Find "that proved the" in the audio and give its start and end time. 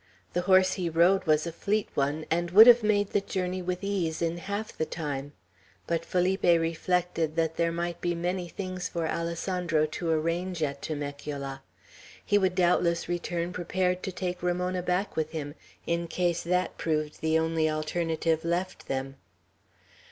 16.41-17.37